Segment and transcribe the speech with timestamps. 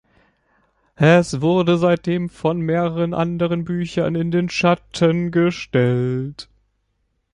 [0.95, 6.49] Es wurde seitdem von mehreren anderen Büchern in den Schatten gestellt.